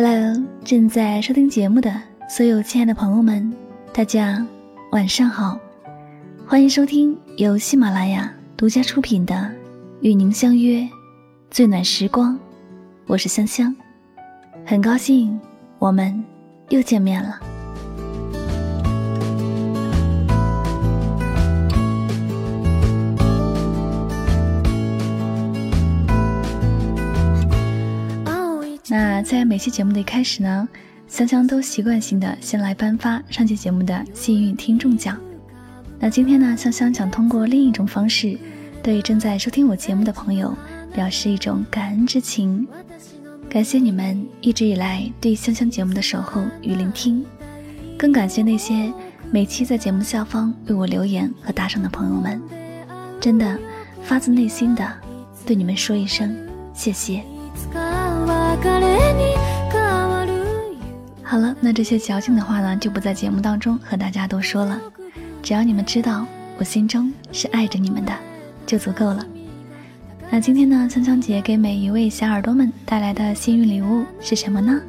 [0.00, 1.92] Hello，正在收听节目的
[2.28, 3.52] 所有亲爱的朋友们，
[3.92, 4.46] 大家
[4.92, 5.58] 晚上好，
[6.46, 9.34] 欢迎收听由喜马拉雅独家出品的
[10.00, 10.88] 《与您相约
[11.50, 12.34] 最暖时光》，
[13.08, 13.74] 我是香香，
[14.64, 15.36] 很高兴
[15.80, 16.24] 我们
[16.68, 17.47] 又见面了。
[28.90, 30.66] 那在每期节目的一开始呢，
[31.06, 35.18] 香香都习惯性的先来颁发上期节目的幸运听众奖。
[35.98, 38.38] 那今天呢，香香想通过另一种方式，
[38.82, 40.56] 对正在收听我节目的朋友
[40.94, 42.66] 表示一种感恩之情，
[43.50, 47.22] 感谢你们一直以来对香香节目的守候与聆听，
[47.98, 48.90] 更感谢那些
[49.30, 52.40] 每期在节目下方为我留言和打赏的朋友们，
[53.20, 53.58] 真的
[54.02, 54.90] 发自内心的
[55.44, 56.34] 对你们说一声
[56.72, 57.22] 谢谢。
[61.22, 64.80] 好了，那这些矫情的话呢，就不在节目当中和大家多说了。
[65.42, 66.26] 只要你们知道
[66.58, 68.12] 我心中是爱着你们的，
[68.66, 69.24] 就足够了。
[70.30, 74.80] 那今天呢，香香姐给每一位小耳朵们带来的幸运礼物是什么呢？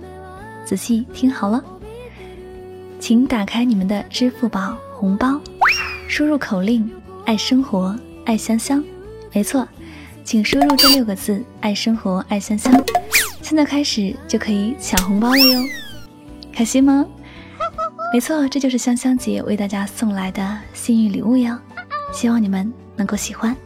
[0.65, 1.63] 仔细听好了，
[2.99, 5.39] 请打开你们的支付宝红包，
[6.07, 6.89] 输入口令
[7.25, 8.83] “爱生活，爱香香”。
[9.33, 9.67] 没错，
[10.23, 12.73] 请输入这六个字“爱生活，爱香香”。
[13.49, 15.59] 现在开始就可以抢红包了哟，
[16.53, 17.03] 开心吗？
[18.13, 21.57] 没错，这就是香香姐为大家送来的幸运礼物哟，
[22.13, 23.57] 希望你们能够喜欢。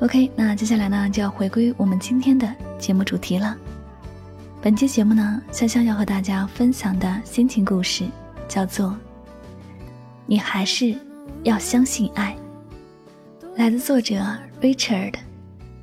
[0.00, 2.46] OK，那接下来呢就要回归我们今天的
[2.78, 3.56] 节目主题了。
[4.60, 8.04] 本期节目呢，香香要和大家分享的心情故事
[8.46, 8.94] 叫做
[10.28, 10.94] “你还是”。
[11.44, 12.34] 要相信爱。
[13.54, 14.16] 来自作者
[14.62, 15.14] Richard，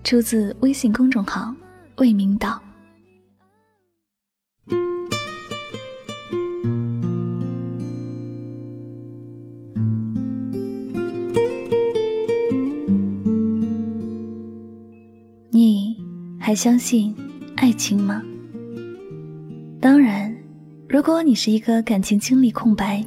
[0.04, 1.56] 出自微信公众号
[1.98, 2.60] “魏明岛”。
[15.52, 15.95] 你
[16.39, 17.16] 还相信
[17.55, 18.23] 爱情吗？
[19.80, 20.36] 当然，
[20.89, 23.05] 如果你是一个感情经历空白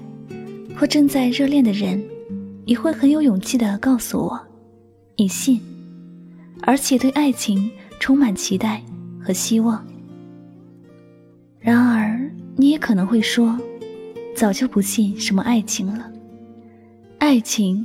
[0.76, 2.13] 或正在热恋的人。
[2.66, 4.40] 你会很有勇气的告诉我，
[5.16, 5.60] 你信，
[6.62, 7.70] 而且对爱情
[8.00, 8.82] 充满期待
[9.20, 9.84] 和希望。
[11.60, 12.18] 然而，
[12.56, 13.58] 你也可能会说，
[14.34, 16.10] 早就不信什么爱情了。
[17.18, 17.84] 爱情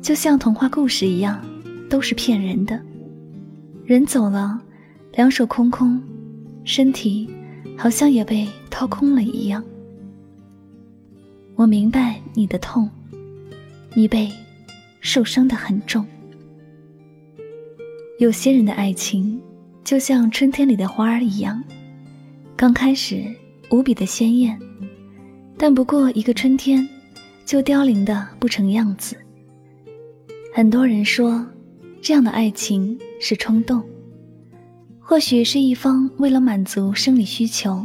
[0.00, 1.44] 就像童话故事一样，
[1.90, 2.80] 都是骗人的。
[3.84, 4.58] 人走了，
[5.12, 6.02] 两手空空，
[6.64, 7.28] 身体
[7.76, 9.62] 好像也被掏空了一样。
[11.56, 12.88] 我明白你的痛。
[13.94, 14.30] 你被
[15.00, 16.04] 受伤的很重。
[18.18, 19.40] 有些人的爱情
[19.82, 21.62] 就像春天里的花儿一样，
[22.56, 23.24] 刚开始
[23.70, 24.58] 无比的鲜艳，
[25.56, 26.88] 但不过一个春天
[27.44, 29.16] 就凋零的不成样子。
[30.54, 31.44] 很多人说，
[32.00, 33.82] 这样的爱情是冲动，
[35.00, 37.84] 或许是一方为了满足生理需求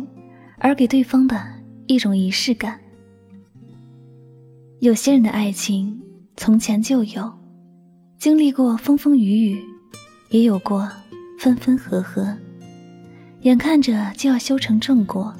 [0.59, 1.43] 而给对方的
[1.87, 2.79] 一种仪式感。
[4.81, 5.99] 有些人的爱情
[6.37, 7.29] 从前就有，
[8.17, 9.61] 经历过风风雨雨，
[10.29, 10.89] 也有过
[11.37, 12.33] 分分合合，
[13.41, 15.33] 眼看着就要修成正果，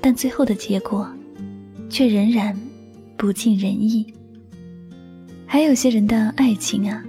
[0.00, 1.06] 但最后的结果
[1.90, 2.58] 却仍然
[3.18, 4.06] 不尽人意。
[5.44, 7.04] 还有些人的爱情啊，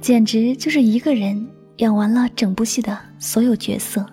[0.00, 1.46] 简直就是一个人
[1.76, 4.04] 演完了整部戏的所有角色，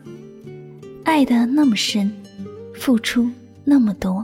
[1.04, 2.12] 爱的那么深，
[2.76, 3.28] 付出
[3.64, 4.24] 那么多。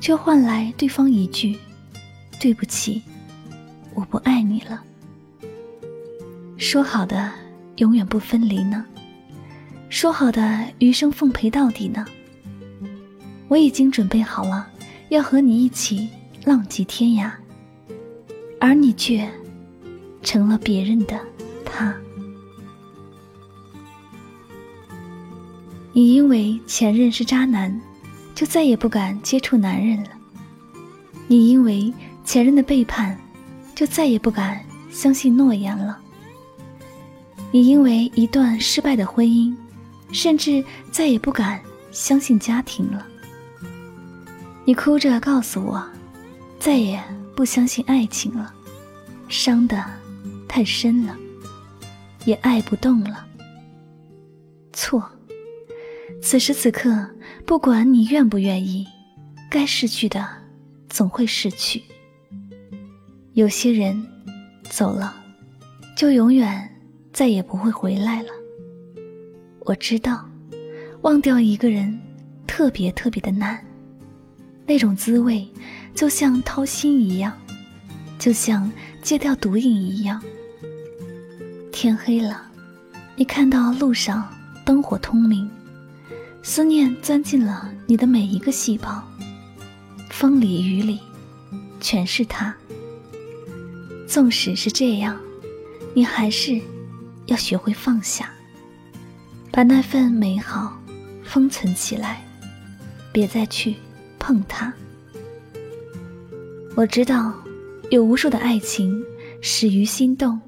[0.00, 1.58] 却换来对方一句
[2.40, 3.02] ：“对不起，
[3.94, 4.82] 我不爱你了。”
[6.58, 7.32] 说好的
[7.76, 8.84] 永远不分离呢？
[9.88, 12.04] 说好的余生奉陪到底呢？
[13.48, 14.68] 我已经准备好了，
[15.08, 16.08] 要和你一起
[16.44, 17.30] 浪迹天涯，
[18.60, 19.28] 而你却
[20.22, 21.20] 成了别人的
[21.64, 21.94] 他。
[25.92, 27.80] 你因为前任是渣男。
[28.36, 30.10] 就再也不敢接触男人了。
[31.26, 31.92] 你因为
[32.22, 33.18] 前任的背叛，
[33.74, 35.98] 就再也不敢相信诺言了。
[37.50, 39.56] 你因为一段失败的婚姻，
[40.12, 40.62] 甚至
[40.92, 41.60] 再也不敢
[41.90, 43.06] 相信家庭了。
[44.66, 45.82] 你哭着告诉我，
[46.58, 47.02] 再也
[47.34, 48.52] 不相信爱情了，
[49.28, 49.82] 伤得
[50.46, 51.16] 太深了，
[52.26, 53.24] 也爱不动了。
[54.74, 55.02] 错。
[56.22, 57.08] 此时此刻，
[57.46, 58.84] 不管你愿不愿意，
[59.48, 60.26] 该逝去的
[60.88, 61.80] 总会逝去。
[63.34, 64.04] 有些人
[64.68, 65.14] 走了，
[65.96, 66.68] 就永远
[67.12, 68.30] 再也不会回来了。
[69.60, 70.28] 我知道，
[71.02, 71.96] 忘掉一个人
[72.48, 73.64] 特别特别的难，
[74.66, 75.48] 那种滋味
[75.94, 77.32] 就像掏心一样，
[78.18, 78.68] 就像
[79.02, 80.20] 戒掉毒瘾一样。
[81.70, 82.50] 天黑了，
[83.14, 84.28] 你看到路上
[84.64, 85.48] 灯火通明，
[86.48, 89.02] 思念钻进了你的每一个细胞，
[90.10, 91.00] 风里雨里，
[91.80, 92.54] 全是他。
[94.06, 95.20] 纵使是这样，
[95.92, 96.60] 你还是
[97.26, 98.30] 要学会放下，
[99.50, 100.80] 把那份美好
[101.24, 102.24] 封存起来，
[103.10, 103.74] 别再去
[104.16, 104.72] 碰它。
[106.76, 107.34] 我知道，
[107.90, 109.02] 有无数的爱情
[109.42, 110.40] 始于心动，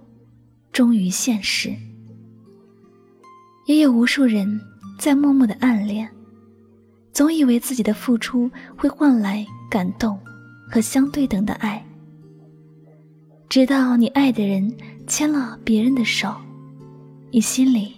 [0.72, 1.72] 终于现实；
[3.66, 4.60] 也有无数人
[4.98, 6.10] 在默默的暗恋，
[7.12, 10.18] 总以为自己的付出会换来感动
[10.68, 11.82] 和相对等的爱。
[13.48, 16.34] 直到你爱的人牵了别人的手，
[17.30, 17.94] 你心里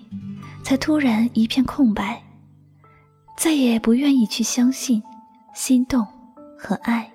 [0.63, 2.23] 才突然一片空白，
[3.37, 5.03] 再也不愿意去相信
[5.55, 6.07] 心动
[6.59, 7.11] 和爱。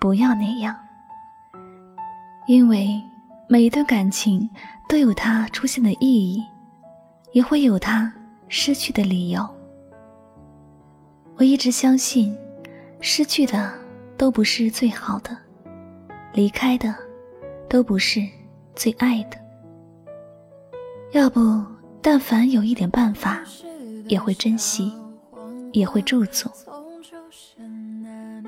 [0.00, 0.74] 不要那样，
[2.48, 3.00] 因为
[3.48, 4.48] 每一段感情
[4.88, 6.42] 都有它出现的意义，
[7.32, 8.12] 也会有它
[8.48, 9.46] 失去的理由。
[11.36, 12.36] 我一直相信，
[13.00, 13.72] 失去的
[14.16, 15.36] 都不是最好的，
[16.32, 16.94] 离开的。
[17.66, 18.20] 都不是
[18.76, 19.36] 最爱的，
[21.10, 21.40] 要不，
[22.00, 23.42] 但凡有一点办法，
[24.06, 24.92] 也会珍惜，
[25.72, 26.48] 也会驻足。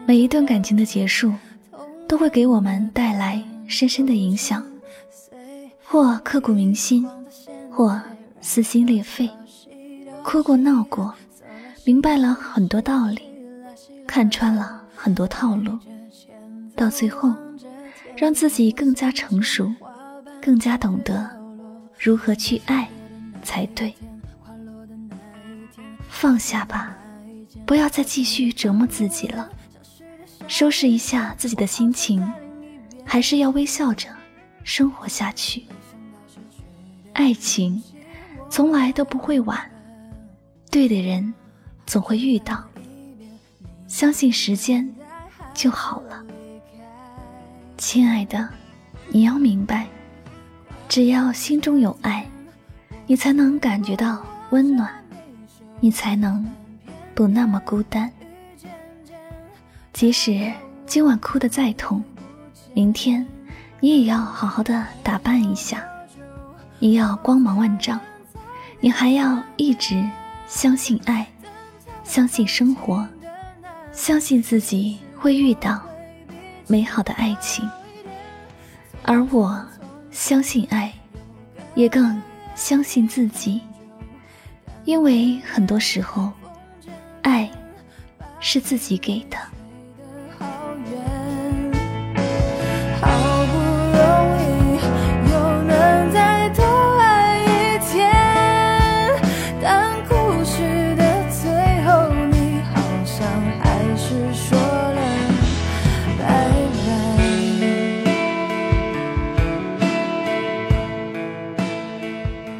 [0.06, 1.32] 每一段感情的结束，
[2.06, 4.64] 都会给我们带来深深的影响，
[5.84, 7.04] 或刻骨铭心，
[7.72, 8.00] 或
[8.40, 9.28] 撕心裂肺，
[10.26, 11.14] 哭过闹过，
[11.84, 13.22] 明白了很多道理，
[14.08, 15.78] 看穿了很多套路，
[16.74, 17.32] 到最后。
[18.16, 19.70] 让自己更加成熟，
[20.40, 21.30] 更加懂得
[21.98, 22.88] 如何去爱
[23.42, 23.94] 才对。
[26.08, 26.96] 放下吧，
[27.66, 29.48] 不要再继续折磨自己了。
[30.48, 32.26] 收拾一下自己的心情，
[33.04, 34.08] 还是要微笑着
[34.64, 35.66] 生活下去。
[37.12, 37.80] 爱情
[38.48, 39.70] 从来都不会晚，
[40.70, 41.34] 对的人
[41.86, 42.62] 总会遇到。
[43.86, 44.92] 相信时间
[45.54, 46.24] 就好了。
[47.78, 48.48] 亲爱的，
[49.08, 49.86] 你要明白，
[50.88, 52.26] 只要心中有爱，
[53.06, 54.90] 你才能感觉到温暖，
[55.78, 56.44] 你才能
[57.14, 58.10] 不那么孤单。
[59.92, 60.52] 即使
[60.84, 62.02] 今晚哭得再痛，
[62.74, 63.26] 明天
[63.80, 65.86] 你也要好好的打扮一下，
[66.78, 68.00] 你要光芒万丈，
[68.80, 70.04] 你还要一直
[70.48, 71.26] 相信爱，
[72.04, 73.06] 相信生活，
[73.92, 75.82] 相信自己会遇到。
[76.68, 77.68] 美好的爱情，
[79.04, 79.64] 而我
[80.10, 80.92] 相信爱，
[81.76, 82.20] 也更
[82.56, 83.60] 相信自己，
[84.84, 86.32] 因为很多时候，
[87.22, 87.48] 爱
[88.40, 89.38] 是自己给的。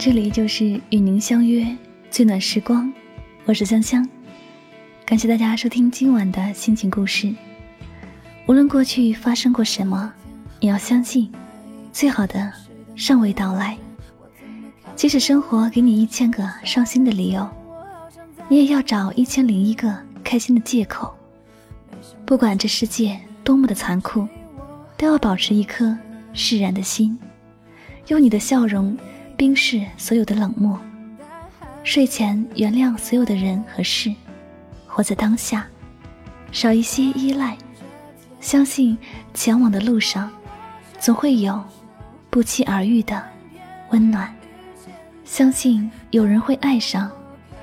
[0.06, 1.66] 这里就是与您相约
[2.12, 2.92] 最暖时光，
[3.44, 4.08] 我是香香，
[5.04, 7.34] 感谢大家收听今晚的心情故事。
[8.46, 10.12] 无论过去发生过什么，
[10.60, 11.28] 你要相信，
[11.92, 12.52] 最好的
[12.94, 13.76] 尚未到来。
[14.94, 17.44] 即使生活给你一千个伤心的理由，
[18.46, 21.12] 你也要找一千零一个开心的借口。
[22.24, 24.28] 不管这世界多么的残酷，
[24.96, 25.98] 都要保持一颗
[26.32, 27.18] 释然的心，
[28.06, 28.96] 用你的笑容。
[29.36, 30.78] 冰释所有的冷漠，
[31.84, 34.12] 睡前原谅所有的人和事，
[34.86, 35.66] 活在当下，
[36.50, 37.56] 少一些依赖，
[38.40, 38.96] 相信
[39.34, 40.30] 前往的路上，
[40.98, 41.62] 总会有
[42.30, 43.22] 不期而遇的
[43.90, 44.34] 温暖，
[45.24, 47.10] 相信有人会爱上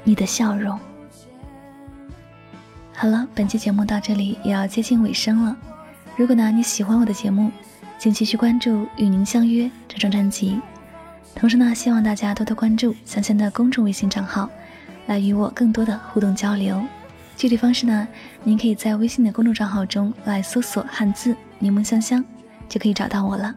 [0.04, 0.80] 你的笑容。
[2.94, 5.58] 好了，本期节目到这里也要接近尾声了。
[6.16, 7.52] 如果呢你喜欢我的节目，
[7.98, 10.62] 请继续关注《与您相约》这张专辑。
[11.44, 14.50] 同时呢，希望大家多多关注香香的公众微信账号，
[15.08, 16.82] 来与我更多的互动交流。
[17.36, 18.08] 具体方式呢，
[18.46, 22.24] 您可以在微信的公众账号中来搜索汉字“柠檬香香”，
[22.70, 23.54] 就可以找到我了。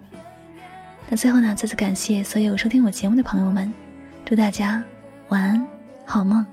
[1.09, 3.73] 那最后呢，再次感谢所有收听我节目的朋友们，
[4.25, 4.83] 祝大家
[5.29, 5.65] 晚安，
[6.05, 6.45] 好梦。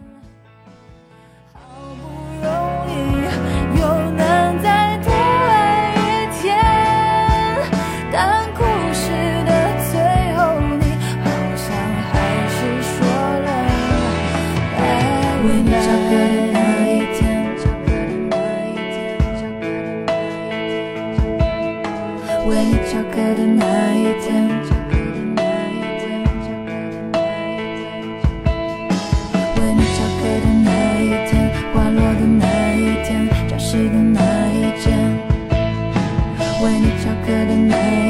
[22.45, 23.63] 为你翘课的那
[23.95, 24.47] 一天，
[29.55, 30.67] 为你翘课的那
[30.99, 31.31] 一天，
[31.73, 32.43] 花落的那
[32.75, 33.11] 一天，
[33.47, 34.19] 教室的那
[34.51, 34.85] 一间，
[36.61, 38.02] 为你翘课的那